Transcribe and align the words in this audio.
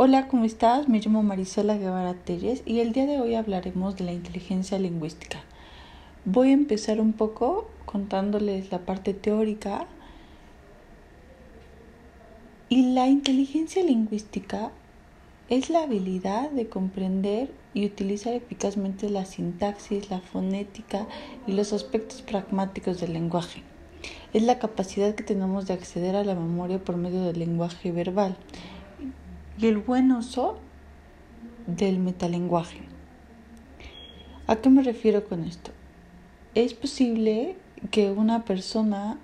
Hola, 0.00 0.28
¿cómo 0.28 0.44
estás? 0.44 0.88
Me 0.88 1.00
llamo 1.00 1.24
Marisela 1.24 1.76
Guevara 1.76 2.14
Telles 2.14 2.62
y 2.64 2.78
el 2.78 2.92
día 2.92 3.04
de 3.04 3.20
hoy 3.20 3.34
hablaremos 3.34 3.96
de 3.96 4.04
la 4.04 4.12
inteligencia 4.12 4.78
lingüística. 4.78 5.40
Voy 6.24 6.50
a 6.50 6.52
empezar 6.52 7.00
un 7.00 7.12
poco 7.12 7.68
contándoles 7.84 8.70
la 8.70 8.78
parte 8.86 9.12
teórica. 9.12 9.88
Y 12.68 12.92
la 12.92 13.08
inteligencia 13.08 13.82
lingüística 13.82 14.70
es 15.48 15.68
la 15.68 15.82
habilidad 15.82 16.52
de 16.52 16.68
comprender 16.68 17.50
y 17.74 17.84
utilizar 17.84 18.34
eficazmente 18.34 19.10
la 19.10 19.24
sintaxis, 19.24 20.10
la 20.10 20.20
fonética 20.20 21.08
y 21.44 21.54
los 21.54 21.72
aspectos 21.72 22.22
pragmáticos 22.22 23.00
del 23.00 23.14
lenguaje. 23.14 23.64
Es 24.32 24.44
la 24.44 24.60
capacidad 24.60 25.16
que 25.16 25.24
tenemos 25.24 25.66
de 25.66 25.74
acceder 25.74 26.14
a 26.14 26.22
la 26.22 26.36
memoria 26.36 26.78
por 26.78 26.96
medio 26.96 27.24
del 27.24 27.40
lenguaje 27.40 27.90
verbal 27.90 28.36
y 29.58 29.66
el 29.66 29.78
buen 29.78 30.12
uso 30.12 30.58
del 31.66 31.98
metalenguaje. 31.98 32.80
¿A 34.46 34.56
qué 34.56 34.70
me 34.70 34.82
refiero 34.82 35.24
con 35.24 35.44
esto? 35.44 35.72
Es 36.54 36.74
posible 36.74 37.56
que 37.90 38.10
una 38.10 38.44
persona 38.44 39.18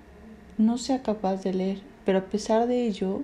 no 0.57 0.77
sea 0.77 1.01
capaz 1.01 1.37
de 1.37 1.53
leer, 1.53 1.81
pero 2.05 2.19
a 2.19 2.25
pesar 2.25 2.67
de 2.67 2.85
ello, 2.85 3.23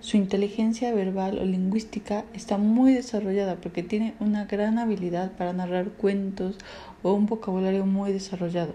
su 0.00 0.16
inteligencia 0.16 0.92
verbal 0.94 1.38
o 1.38 1.44
lingüística 1.44 2.24
está 2.34 2.58
muy 2.58 2.92
desarrollada 2.92 3.56
porque 3.56 3.82
tiene 3.82 4.14
una 4.20 4.44
gran 4.44 4.78
habilidad 4.78 5.32
para 5.32 5.52
narrar 5.52 5.90
cuentos 5.90 6.56
o 7.02 7.12
un 7.12 7.26
vocabulario 7.26 7.86
muy 7.86 8.12
desarrollado. 8.12 8.74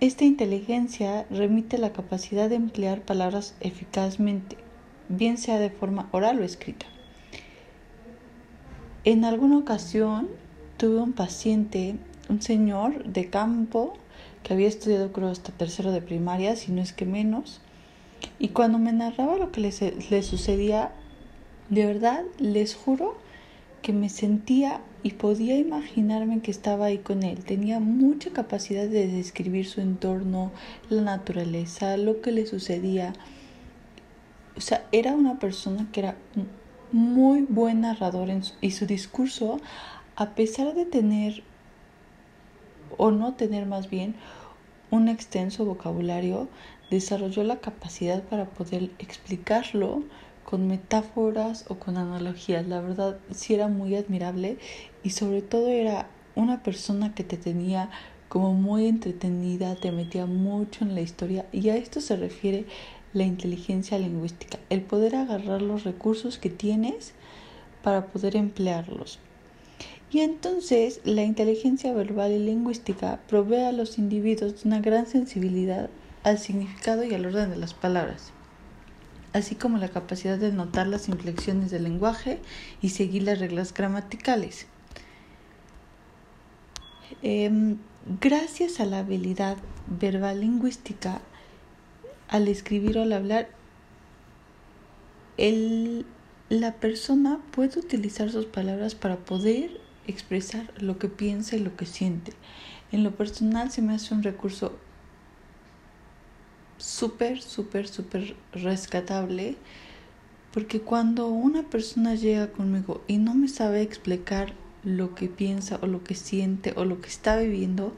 Esta 0.00 0.24
inteligencia 0.24 1.26
remite 1.30 1.78
la 1.78 1.92
capacidad 1.92 2.48
de 2.48 2.56
emplear 2.56 3.02
palabras 3.02 3.54
eficazmente, 3.60 4.56
bien 5.12 5.38
sea 5.38 5.58
de 5.58 5.70
forma 5.70 6.08
oral 6.12 6.40
o 6.40 6.44
escrita. 6.44 6.86
En 9.04 9.24
alguna 9.24 9.58
ocasión 9.58 10.28
tuve 10.76 11.00
un 11.00 11.12
paciente, 11.12 11.96
un 12.28 12.40
señor 12.40 13.04
de 13.04 13.30
campo, 13.30 13.94
que 14.42 14.52
había 14.52 14.68
estudiado 14.68 15.12
creo 15.12 15.28
hasta 15.28 15.52
tercero 15.52 15.92
de 15.92 16.02
primaria, 16.02 16.56
si 16.56 16.72
no 16.72 16.82
es 16.82 16.92
que 16.92 17.04
menos, 17.04 17.60
y 18.38 18.48
cuando 18.48 18.78
me 18.78 18.92
narraba 18.92 19.36
lo 19.36 19.52
que 19.52 19.60
le, 19.60 19.70
le 20.10 20.22
sucedía, 20.22 20.92
de 21.68 21.86
verdad 21.86 22.22
les 22.38 22.74
juro 22.74 23.16
que 23.82 23.92
me 23.92 24.08
sentía 24.08 24.80
y 25.02 25.12
podía 25.12 25.58
imaginarme 25.58 26.40
que 26.40 26.52
estaba 26.52 26.86
ahí 26.86 26.98
con 26.98 27.24
él. 27.24 27.44
Tenía 27.44 27.80
mucha 27.80 28.30
capacidad 28.30 28.86
de 28.86 29.08
describir 29.08 29.66
su 29.66 29.80
entorno, 29.80 30.52
la 30.88 31.02
naturaleza, 31.02 31.96
lo 31.96 32.20
que 32.20 32.30
le 32.30 32.46
sucedía. 32.46 33.12
O 34.56 34.60
sea, 34.60 34.86
era 34.92 35.12
una 35.12 35.38
persona 35.38 35.88
que 35.92 36.00
era 36.00 36.16
muy 36.92 37.42
buen 37.42 37.80
narrador 37.80 38.28
y 38.60 38.70
su 38.70 38.86
discurso, 38.86 39.58
a 40.16 40.30
pesar 40.30 40.74
de 40.74 40.84
tener 40.84 41.42
o 42.98 43.10
no 43.10 43.34
tener 43.34 43.66
más 43.66 43.88
bien 43.88 44.14
un 44.90 45.08
extenso 45.08 45.64
vocabulario, 45.64 46.48
desarrolló 46.90 47.44
la 47.44 47.60
capacidad 47.60 48.22
para 48.22 48.44
poder 48.44 48.90
explicarlo 48.98 50.02
con 50.44 50.66
metáforas 50.66 51.64
o 51.68 51.76
con 51.76 51.96
analogías. 51.96 52.68
La 52.68 52.82
verdad 52.82 53.18
sí 53.30 53.54
era 53.54 53.68
muy 53.68 53.96
admirable 53.96 54.58
y 55.02 55.10
sobre 55.10 55.40
todo 55.40 55.68
era 55.68 56.08
una 56.34 56.62
persona 56.62 57.14
que 57.14 57.24
te 57.24 57.38
tenía 57.38 57.90
como 58.28 58.52
muy 58.54 58.86
entretenida, 58.86 59.76
te 59.76 59.92
metía 59.92 60.26
mucho 60.26 60.84
en 60.84 60.94
la 60.94 61.00
historia 61.00 61.46
y 61.52 61.70
a 61.70 61.76
esto 61.76 62.00
se 62.00 62.16
refiere 62.16 62.66
la 63.14 63.24
inteligencia 63.24 63.98
lingüística, 63.98 64.58
el 64.70 64.82
poder 64.82 65.16
agarrar 65.16 65.62
los 65.62 65.84
recursos 65.84 66.38
que 66.38 66.50
tienes 66.50 67.12
para 67.82 68.06
poder 68.06 68.36
emplearlos. 68.36 69.18
Y 70.10 70.20
entonces 70.20 71.00
la 71.04 71.22
inteligencia 71.22 71.92
verbal 71.92 72.32
y 72.32 72.38
lingüística 72.38 73.20
provee 73.28 73.64
a 73.64 73.72
los 73.72 73.98
individuos 73.98 74.62
de 74.62 74.68
una 74.68 74.80
gran 74.80 75.06
sensibilidad 75.06 75.88
al 76.22 76.38
significado 76.38 77.02
y 77.04 77.14
al 77.14 77.24
orden 77.24 77.50
de 77.50 77.56
las 77.56 77.74
palabras, 77.74 78.32
así 79.32 79.54
como 79.54 79.78
la 79.78 79.88
capacidad 79.88 80.38
de 80.38 80.52
notar 80.52 80.86
las 80.86 81.08
inflexiones 81.08 81.70
del 81.70 81.84
lenguaje 81.84 82.40
y 82.82 82.90
seguir 82.90 83.22
las 83.22 83.38
reglas 83.38 83.72
gramaticales. 83.72 84.66
Em, 87.22 87.78
gracias 88.20 88.80
a 88.80 88.84
la 88.84 89.00
habilidad 89.00 89.56
verbal 89.86 90.40
lingüística, 90.40 91.22
al 92.32 92.48
escribir 92.48 92.96
o 92.96 93.02
al 93.02 93.12
hablar, 93.12 93.50
la 96.48 96.72
persona 96.72 97.38
puede 97.50 97.78
utilizar 97.78 98.30
sus 98.30 98.46
palabras 98.46 98.94
para 98.94 99.18
poder 99.18 99.78
expresar 100.06 100.72
lo 100.80 100.98
que 100.98 101.08
piensa 101.08 101.56
y 101.56 101.58
lo 101.58 101.76
que 101.76 101.84
siente. 101.84 102.32
En 102.90 103.04
lo 103.04 103.14
personal 103.14 103.70
se 103.70 103.82
me 103.82 103.92
hace 103.92 104.14
un 104.14 104.22
recurso 104.22 104.72
súper, 106.78 107.42
súper, 107.42 107.86
súper 107.86 108.34
rescatable 108.52 109.56
porque 110.54 110.80
cuando 110.80 111.28
una 111.28 111.64
persona 111.64 112.14
llega 112.14 112.50
conmigo 112.50 113.02
y 113.08 113.18
no 113.18 113.34
me 113.34 113.48
sabe 113.48 113.82
explicar 113.82 114.54
lo 114.84 115.14
que 115.14 115.28
piensa 115.28 115.78
o 115.82 115.86
lo 115.86 116.02
que 116.02 116.14
siente 116.14 116.72
o 116.76 116.86
lo 116.86 117.02
que 117.02 117.08
está 117.08 117.36
viviendo, 117.36 117.94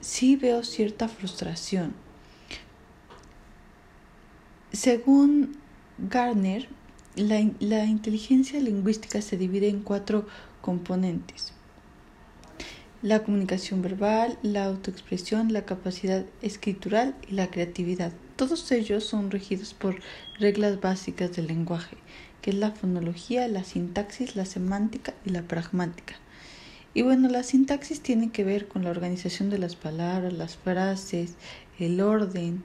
sí 0.00 0.36
veo 0.36 0.62
cierta 0.62 1.08
frustración. 1.08 2.05
Según 4.72 5.56
Gardner, 5.98 6.68
la, 7.14 7.48
la 7.60 7.84
inteligencia 7.84 8.60
lingüística 8.60 9.22
se 9.22 9.36
divide 9.36 9.68
en 9.68 9.80
cuatro 9.80 10.26
componentes. 10.60 11.52
La 13.02 13.22
comunicación 13.22 13.82
verbal, 13.82 14.38
la 14.42 14.64
autoexpresión, 14.64 15.52
la 15.52 15.64
capacidad 15.64 16.24
escritural 16.42 17.14
y 17.28 17.34
la 17.34 17.50
creatividad. 17.50 18.12
Todos 18.36 18.70
ellos 18.72 19.04
son 19.04 19.30
regidos 19.30 19.72
por 19.74 20.00
reglas 20.38 20.80
básicas 20.80 21.34
del 21.36 21.46
lenguaje, 21.46 21.96
que 22.42 22.50
es 22.50 22.56
la 22.56 22.72
fonología, 22.72 23.48
la 23.48 23.64
sintaxis, 23.64 24.36
la 24.36 24.44
semántica 24.44 25.14
y 25.24 25.30
la 25.30 25.42
pragmática. 25.42 26.16
Y 26.92 27.02
bueno, 27.02 27.28
la 27.28 27.42
sintaxis 27.42 28.00
tiene 28.00 28.30
que 28.30 28.42
ver 28.42 28.68
con 28.68 28.82
la 28.82 28.90
organización 28.90 29.50
de 29.50 29.58
las 29.58 29.76
palabras, 29.76 30.32
las 30.32 30.56
frases, 30.56 31.34
el 31.78 32.00
orden. 32.00 32.62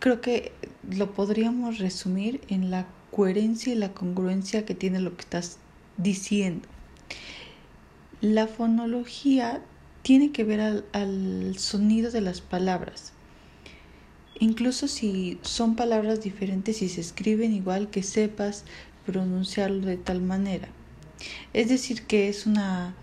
Creo 0.00 0.22
que 0.22 0.52
lo 0.90 1.12
podríamos 1.12 1.78
resumir 1.78 2.40
en 2.48 2.70
la 2.70 2.86
coherencia 3.10 3.74
y 3.74 3.76
la 3.76 3.92
congruencia 3.92 4.64
que 4.64 4.74
tiene 4.74 4.98
lo 4.98 5.14
que 5.14 5.20
estás 5.20 5.58
diciendo. 5.98 6.66
La 8.22 8.46
fonología 8.46 9.60
tiene 10.00 10.32
que 10.32 10.42
ver 10.42 10.84
al, 10.92 11.54
sonido 11.58 12.10
de 12.10 12.22
las 12.22 12.40
palabras. 12.40 13.12
Incluso 14.38 14.88
si 14.88 15.38
son 15.42 15.76
palabras 15.76 16.22
diferentes 16.22 16.80
y 16.80 16.88
se 16.88 17.02
escriben 17.02 17.52
igual 17.52 17.90
que 17.90 18.02
sepas 18.02 18.64
pronunciarlo 19.04 19.84
de 19.84 19.98
tal 19.98 20.22
manera. 20.22 20.68
Es 21.52 21.68
decir, 21.68 22.04
que 22.04 22.30
es 22.30 22.46
una, 22.46 22.94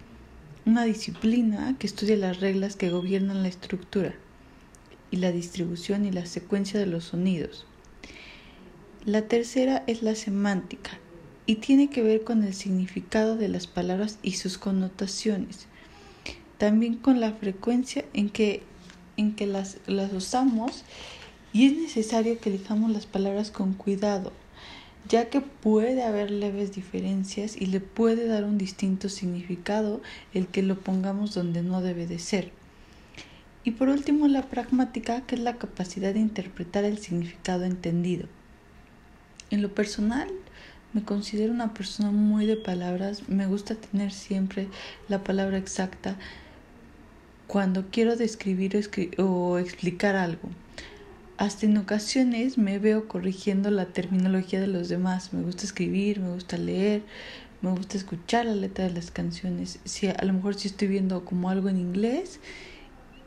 una 0.65 0.83
disciplina 0.83 1.75
que 1.77 1.85
estudia 1.85 2.17
las 2.17 2.39
reglas 2.39 2.75
que 2.75 2.89
gobiernan 2.89 3.43
la 3.43 3.49
estructura 3.49 4.15
y 5.11 5.17
la 5.17 5.31
distribución 5.31 6.05
y 6.05 6.11
la 6.11 6.25
secuencia 6.25 6.79
de 6.79 6.85
los 6.85 7.05
sonidos. 7.05 7.65
La 9.05 9.21
tercera 9.23 9.83
es 9.87 10.03
la 10.03 10.15
semántica 10.15 10.99
y 11.45 11.55
tiene 11.55 11.89
que 11.89 12.03
ver 12.03 12.23
con 12.23 12.43
el 12.43 12.53
significado 12.53 13.37
de 13.37 13.47
las 13.47 13.65
palabras 13.65 14.19
y 14.21 14.33
sus 14.33 14.57
connotaciones. 14.57 15.67
También 16.57 16.95
con 16.95 17.19
la 17.21 17.31
frecuencia 17.31 18.03
en 18.13 18.29
que, 18.29 18.63
en 19.15 19.33
que 19.33 19.47
las, 19.47 19.77
las 19.87 20.11
usamos 20.11 20.83
y 21.53 21.67
es 21.67 21.77
necesario 21.77 22.39
que 22.39 22.49
elijamos 22.49 22.91
las 22.91 23.05
palabras 23.05 23.49
con 23.49 23.73
cuidado, 23.73 24.33
ya 25.07 25.29
que 25.29 25.39
puede 25.39 26.03
haber 26.03 26.29
leves 26.29 26.73
diferencias 26.73 27.55
y 27.55 27.67
le 27.67 27.79
puede 27.79 28.27
dar 28.27 28.43
un 28.43 28.57
distinto 28.57 29.07
significado 29.07 30.01
el 30.33 30.47
que 30.47 30.63
lo 30.63 30.79
pongamos 30.79 31.33
donde 31.33 31.63
no 31.63 31.81
debe 31.81 32.07
de 32.07 32.19
ser. 32.19 32.51
Y 33.67 33.71
por 33.71 33.89
último, 33.89 34.29
la 34.29 34.43
pragmática, 34.43 35.23
que 35.27 35.35
es 35.35 35.41
la 35.41 35.57
capacidad 35.57 36.13
de 36.13 36.21
interpretar 36.21 36.85
el 36.85 36.99
significado 36.99 37.65
entendido. 37.65 38.29
En 39.49 39.61
lo 39.61 39.75
personal, 39.75 40.29
me 40.93 41.03
considero 41.03 41.51
una 41.51 41.73
persona 41.73 42.11
muy 42.11 42.45
de 42.45 42.55
palabras, 42.55 43.27
me 43.27 43.45
gusta 43.45 43.75
tener 43.75 44.13
siempre 44.13 44.69
la 45.09 45.21
palabra 45.25 45.57
exacta 45.57 46.15
cuando 47.47 47.87
quiero 47.91 48.15
describir 48.15 48.81
o, 49.17 49.57
explicar 49.57 50.15
algo. 50.15 50.47
Hasta 51.35 51.65
en 51.65 51.75
ocasiones 51.75 52.57
me 52.57 52.79
veo 52.79 53.09
corrigiendo 53.09 53.69
la 53.69 53.87
terminología 53.87 54.61
de 54.61 54.67
los 54.67 54.87
demás. 54.87 55.33
Me 55.33 55.43
gusta 55.43 55.65
escribir, 55.65 56.21
me 56.21 56.31
gusta 56.31 56.55
leer, 56.55 57.01
me 57.61 57.71
gusta 57.71 57.97
escuchar 57.97 58.45
la 58.45 58.55
letra 58.55 58.85
de 58.85 58.93
las 58.93 59.11
canciones. 59.11 59.79
Si 59.83 60.07
a 60.07 60.23
lo 60.23 60.31
mejor 60.31 60.55
si 60.55 60.69
estoy 60.69 60.87
viendo 60.87 61.25
como 61.25 61.49
algo 61.49 61.67
en 61.67 61.79
inglés 61.79 62.39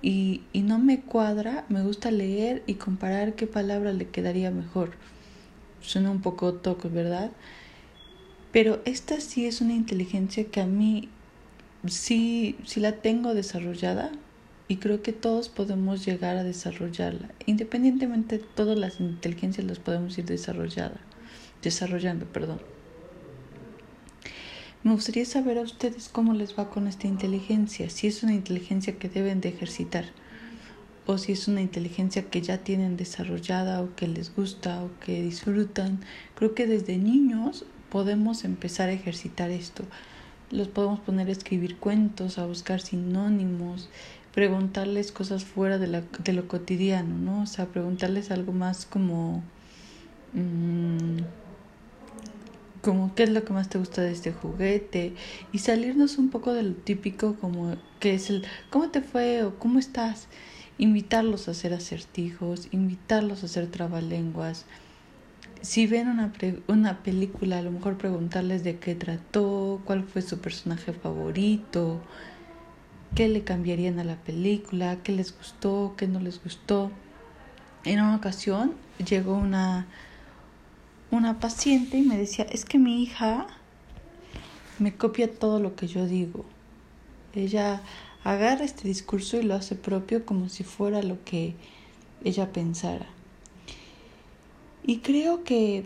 y, 0.03 0.43
y 0.53 0.63
no 0.63 0.79
me 0.79 1.01
cuadra, 1.01 1.65
me 1.69 1.83
gusta 1.83 2.11
leer 2.11 2.63
y 2.67 2.75
comparar 2.75 3.35
qué 3.35 3.47
palabra 3.47 3.93
le 3.93 4.09
quedaría 4.09 4.51
mejor 4.51 4.93
suena 5.81 6.11
un 6.11 6.21
poco 6.21 6.55
toco, 6.55 6.89
¿verdad? 6.91 7.31
Pero 8.53 8.81
esta 8.85 9.21
sí 9.21 9.47
es 9.47 9.61
una 9.61 9.75
inteligencia 9.75 10.45
que 10.45 10.61
a 10.61 10.67
mí 10.67 11.09
sí, 11.87 12.57
sí 12.65 12.81
la 12.81 12.93
tengo 12.93 13.35
desarrollada 13.35 14.11
y 14.69 14.77
creo 14.77 15.03
que 15.03 15.13
todos 15.13 15.49
podemos 15.49 16.05
llegar 16.05 16.37
a 16.37 16.45
desarrollarla. 16.45 17.31
Independientemente 17.47 18.39
de 18.39 18.45
todas 18.45 18.79
las 18.79 19.01
inteligencias 19.01 19.67
las 19.67 19.79
podemos 19.79 20.17
ir 20.19 20.25
desarrollada, 20.25 21.01
desarrollando. 21.63 22.27
Perdón. 22.27 22.61
Me 24.83 24.93
gustaría 24.93 25.27
saber 25.27 25.59
a 25.59 25.63
ustedes 25.63 26.09
cómo 26.09 26.33
les 26.33 26.59
va 26.59 26.71
con 26.71 26.87
esta 26.87 27.07
inteligencia, 27.07 27.91
si 27.91 28.07
es 28.07 28.23
una 28.23 28.33
inteligencia 28.33 28.99
que 28.99 29.11
deben 29.11 29.43
de 29.43 29.51
ejercitar 29.51 30.07
o 31.07 31.19
si 31.19 31.33
es 31.33 31.49
una 31.49 31.61
inteligencia 31.61 32.31
que 32.31 32.41
ya 32.41 32.59
tienen 32.59 32.97
desarrollada 32.97 33.83
o 33.83 33.95
que 33.95 34.09
les 34.09 34.35
gusta 34.35 34.83
o 34.83 34.91
que 35.05 35.23
disfrutan. 35.23 36.01
Creo 36.35 36.55
que 36.55 36.67
desde 36.67 36.97
niños 36.97 37.67
podemos 37.91 38.45
empezar 38.45 38.89
a 38.89 38.93
ejercitar 38.93 39.51
esto. 39.51 39.85
Los 40.51 40.69
podemos 40.69 41.01
poner 41.01 41.29
a 41.29 41.33
escribir 41.33 41.77
cuentos, 41.77 42.39
a 42.39 42.47
buscar 42.47 42.81
sinónimos, 42.81 43.91
preguntarles 44.33 45.13
cosas 45.13 45.45
fuera 45.45 45.77
de, 45.77 45.89
la, 45.89 46.03
de 46.25 46.33
lo 46.33 46.49
cotidiano, 46.49 47.19
¿no? 47.19 47.43
O 47.43 47.47
sea, 47.47 47.67
preguntarles 47.67 48.31
algo 48.31 48.53
más 48.53 48.87
como... 48.87 49.43
Mmm, 50.33 51.19
como 52.83 53.15
qué 53.15 53.25
es 53.25 53.31
lo 53.31 53.45
que 53.45 53.53
más 53.53 53.69
te 53.69 53.79
gusta 53.79 54.03
de 54.03 54.13
este 54.13 54.33
juguete 54.33 55.15
y 55.53 55.59
salirnos 55.59 56.19
un 56.19 56.31
poco 56.31 56.55
de 56.55 56.63
lo 56.63 56.75
típico 56.75 57.35
como 57.35 57.77
que 57.99 58.15
es 58.15 58.31
el 58.31 58.47
cómo 58.71 58.91
te 58.91 59.03
fue 59.03 59.43
o 59.43 59.59
cómo 59.59 59.79
estás 59.79 60.29
invitarlos 60.79 61.49
a 61.49 61.51
hacer 61.51 61.75
acertijos 61.75 62.69
invitarlos 62.71 63.43
a 63.43 63.47
hacer 63.47 63.67
trabalenguas. 63.67 64.65
Si 65.61 65.87
ven 65.87 66.09
una, 66.09 66.33
una 66.69 67.03
película 67.03 67.59
a 67.59 67.63
lo 67.63 67.71
mejor 67.71 67.99
preguntarles 67.99 68.65
de 68.65 68.79
qué 68.79 68.95
trató 68.95 69.83
cuál 69.85 70.05
fue 70.05 70.23
su 70.23 70.39
personaje 70.39 70.93
favorito 70.95 72.01
qué 73.15 73.29
le 73.29 73.43
cambiarían 73.43 73.99
a 73.99 74.05
la 74.05 74.17
película 74.17 75.03
qué 75.03 75.13
les 75.13 75.37
gustó 75.37 75.95
qué 75.99 76.09
no 76.09 76.21
les 76.21 76.43
gustó. 76.43 76.91
En 77.85 78.01
una 78.01 78.17
ocasión 78.17 78.75
llegó 79.07 79.35
una 79.35 79.87
una 81.11 81.41
paciente 81.41 81.99
y 81.99 82.03
me 82.03 82.17
decía, 82.17 82.47
es 82.51 82.65
que 82.65 82.79
mi 82.79 83.03
hija 83.03 83.47
me 84.79 84.95
copia 84.95 85.33
todo 85.33 85.59
lo 85.61 85.75
que 85.75 85.89
yo 85.89 86.07
digo. 86.07 86.45
Ella 87.35 87.83
agarra 88.25 88.65
este 88.65 88.87
discurso 88.87 89.39
y 89.39 89.43
lo 89.43 89.55
hace 89.55 89.75
propio 89.75 90.25
como 90.25 90.49
si 90.49 90.65
fuera 90.65 91.03
lo 91.03 91.23
que 91.25 91.55
ella 92.25 92.53
pensara. 92.53 93.07
Y 94.85 94.99
creo 94.99 95.45
que 95.45 95.85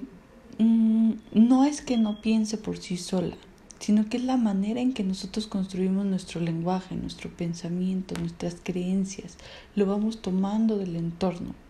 mm, 0.59 1.13
no 1.33 1.65
es 1.65 1.81
que 1.81 1.97
no 1.97 2.21
piense 2.21 2.59
por 2.59 2.79
sí 2.79 2.97
sola, 2.97 3.37
sino 3.79 4.09
que 4.09 4.19
es 4.19 4.25
la 4.25 4.37
manera 4.37 4.81
en 4.81 4.93
que 4.93 5.05
nosotros 5.05 5.47
construimos 5.47 6.07
nuestro 6.07 6.41
lenguaje, 6.41 6.95
nuestro 6.95 7.31
pensamiento, 7.31 8.15
nuestras 8.19 8.57
creencias. 8.63 9.37
Lo 9.75 9.87
vamos 9.87 10.23
tomando 10.23 10.79
del 10.79 10.97
entorno 10.97 11.64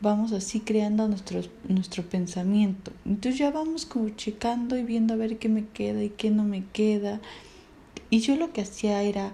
vamos 0.00 0.32
así 0.32 0.60
creando 0.60 1.06
nuestro, 1.08 1.40
nuestro 1.68 2.02
pensamiento. 2.04 2.92
Entonces 3.04 3.38
ya 3.38 3.50
vamos 3.50 3.86
como 3.86 4.08
checando 4.10 4.76
y 4.76 4.82
viendo 4.82 5.14
a 5.14 5.16
ver 5.16 5.38
qué 5.38 5.48
me 5.48 5.66
queda 5.66 6.02
y 6.02 6.10
qué 6.10 6.30
no 6.30 6.44
me 6.44 6.64
queda. 6.72 7.20
Y 8.08 8.20
yo 8.20 8.36
lo 8.36 8.52
que 8.52 8.62
hacía 8.62 9.02
era, 9.02 9.32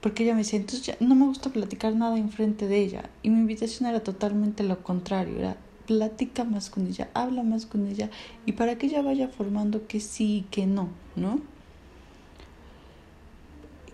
porque 0.00 0.24
ella 0.24 0.32
me 0.32 0.40
decía, 0.40 0.58
entonces 0.58 0.86
ya 0.86 0.96
no 1.00 1.14
me 1.14 1.26
gusta 1.26 1.50
platicar 1.50 1.94
nada 1.94 2.18
enfrente 2.18 2.66
de 2.66 2.78
ella. 2.78 3.10
Y 3.22 3.30
mi 3.30 3.38
invitación 3.38 3.88
era 3.88 4.00
totalmente 4.00 4.62
lo 4.64 4.82
contrario, 4.82 5.38
era 5.38 5.56
platica 5.88 6.44
más 6.44 6.68
con 6.68 6.86
ella, 6.86 7.08
habla 7.14 7.42
más 7.42 7.64
con 7.64 7.86
ella 7.86 8.10
y 8.44 8.52
para 8.52 8.76
que 8.76 8.86
ella 8.86 9.00
vaya 9.00 9.28
formando 9.28 9.86
que 9.86 10.00
sí 10.00 10.36
y 10.36 10.42
que 10.42 10.66
no, 10.66 10.90
¿no? 11.16 11.40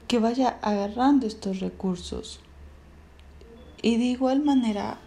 Que 0.08 0.18
vaya 0.18 0.58
agarrando 0.60 1.28
estos 1.28 1.60
recursos. 1.60 2.40
Y 3.80 3.96
de 3.98 4.04
igual 4.06 4.42
manera, 4.42 4.98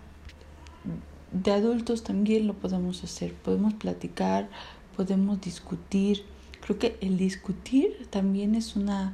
de 1.32 1.52
adultos 1.52 2.04
también 2.04 2.48
lo 2.48 2.54
podemos 2.54 3.04
hacer, 3.04 3.34
podemos 3.34 3.74
platicar, 3.74 4.50
podemos 4.96 5.42
discutir. 5.42 6.24
Creo 6.62 6.80
que 6.80 6.98
el 7.02 7.18
discutir 7.18 8.08
también 8.10 8.56
es 8.56 8.76
una, 8.76 9.14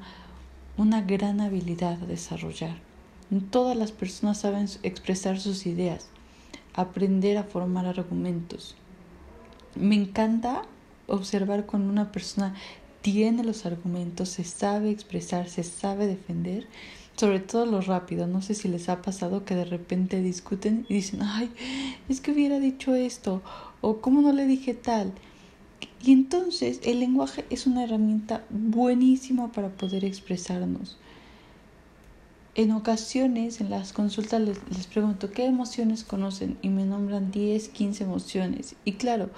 una 0.77 1.01
gran 1.01 1.42
habilidad 1.42 2.01
a 2.01 2.06
desarrollar. 2.06 2.77
Todas 3.50 3.75
las 3.75 3.92
personas 3.92 4.39
saben 4.39 4.68
expresar 4.83 5.39
sus 5.39 5.65
ideas, 5.65 6.07
aprender 6.74 7.38
a 7.38 7.44
formar 7.44 7.88
argumentos. 7.88 8.75
Me 9.75 9.95
encanta 9.95 10.63
observar 11.07 11.65
cuando 11.65 11.92
una 11.92 12.12
persona 12.12 12.56
tiene 13.03 13.44
los 13.44 13.67
argumentos, 13.67 14.29
se 14.29 14.45
sabe 14.45 14.89
expresar, 14.89 15.47
se 15.50 15.63
sabe 15.63 16.07
defender 16.07 16.67
sobre 17.15 17.39
todo 17.39 17.65
lo 17.65 17.81
rápido. 17.81 18.27
No 18.27 18.41
sé 18.41 18.55
si 18.55 18.67
les 18.67 18.89
ha 18.89 19.01
pasado 19.01 19.45
que 19.45 19.55
de 19.55 19.65
repente 19.65 20.21
discuten 20.21 20.85
y 20.89 20.95
dicen, 20.95 21.21
ay, 21.21 21.51
es 22.09 22.21
que 22.21 22.31
hubiera 22.31 22.59
dicho 22.59 22.95
esto 22.95 23.41
o 23.81 23.97
cómo 23.97 24.21
no 24.21 24.31
le 24.31 24.45
dije 24.45 24.73
tal. 24.73 25.13
Y 26.01 26.11
entonces 26.11 26.79
el 26.83 27.00
lenguaje 27.00 27.45
es 27.50 27.67
una 27.67 27.83
herramienta 27.83 28.44
buenísima 28.50 29.51
para 29.51 29.69
poder 29.69 30.05
expresarnos. 30.05 30.97
En 32.55 32.71
ocasiones 32.71 33.61
en 33.61 33.69
las 33.69 33.94
consultas 33.94 34.41
les, 34.41 34.59
les 34.69 34.88
pregunto 34.88 35.31
qué 35.31 35.45
emociones 35.45 36.03
conocen 36.03 36.57
y 36.61 36.69
me 36.69 36.85
nombran 36.85 37.31
10, 37.31 37.69
15 37.69 38.03
emociones. 38.03 38.75
Y 38.85 38.94
claro, 38.94 39.29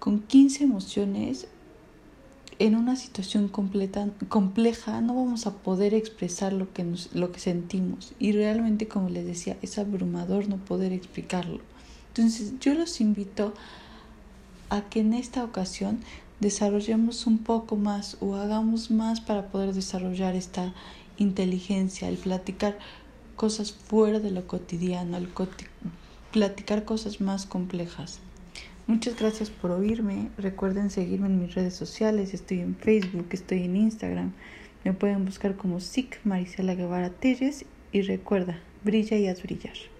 con 0.00 0.20
15 0.20 0.64
emociones 0.64 1.46
en 2.58 2.76
una 2.76 2.96
situación 2.96 3.48
completa, 3.48 4.08
compleja 4.28 5.00
no 5.00 5.14
vamos 5.14 5.46
a 5.46 5.54
poder 5.54 5.94
expresar 5.94 6.52
lo 6.52 6.72
que, 6.72 6.86
lo 7.12 7.32
que 7.32 7.40
sentimos 7.40 8.12
y 8.18 8.32
realmente 8.32 8.88
como 8.88 9.08
les 9.08 9.26
decía 9.26 9.56
es 9.62 9.78
abrumador 9.78 10.48
no 10.48 10.58
poder 10.58 10.92
explicarlo. 10.92 11.60
Entonces 12.08 12.54
yo 12.60 12.74
los 12.74 13.00
invito 13.00 13.54
a 14.70 14.82
que 14.82 15.00
en 15.00 15.14
esta 15.14 15.44
ocasión 15.44 16.00
desarrollemos 16.40 17.26
un 17.26 17.38
poco 17.38 17.76
más 17.76 18.16
o 18.20 18.36
hagamos 18.36 18.90
más 18.90 19.20
para 19.20 19.48
poder 19.48 19.72
desarrollar 19.72 20.34
esta 20.34 20.74
inteligencia, 21.18 22.08
el 22.08 22.16
platicar 22.16 22.78
cosas 23.36 23.72
fuera 23.72 24.20
de 24.20 24.30
lo 24.30 24.46
cotidiano, 24.46 25.16
el 25.16 25.28
platicar 26.32 26.84
cosas 26.84 27.20
más 27.20 27.46
complejas. 27.46 28.20
Muchas 28.86 29.18
gracias 29.18 29.48
por 29.48 29.70
oírme. 29.70 30.28
Recuerden 30.36 30.90
seguirme 30.90 31.28
en 31.28 31.40
mis 31.40 31.54
redes 31.54 31.74
sociales. 31.74 32.34
Estoy 32.34 32.60
en 32.60 32.76
Facebook, 32.76 33.28
estoy 33.30 33.62
en 33.62 33.76
Instagram. 33.76 34.32
Me 34.84 34.92
pueden 34.92 35.24
buscar 35.24 35.56
como 35.56 35.80
SIC 35.80 36.20
Marisela 36.24 36.74
Guevara 36.74 37.08
Telles. 37.08 37.64
Y 37.92 38.02
recuerda, 38.02 38.60
brilla 38.82 39.16
y 39.16 39.28
haz 39.28 39.42
brillar. 39.42 39.93